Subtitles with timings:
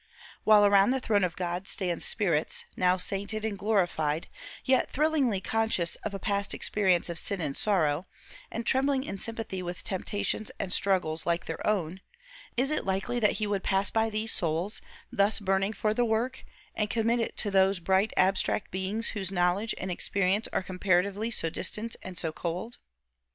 [0.45, 4.29] While around the throne of God stand spirits, now sainted and glorified,
[4.65, 8.07] yet thrillingly conscious of a past experience of sin and sorrow,
[8.49, 12.01] and trembling in sympathy with temptations and struggles like their own,
[12.57, 16.45] is it likely that he would pass by these souls, thus burning for the work,
[16.73, 21.47] and commit it to those bright abstract beings whose knowledge and experience are comparatively so
[21.47, 22.79] distant and so cold?